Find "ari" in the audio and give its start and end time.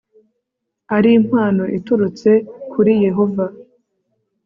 0.95-1.09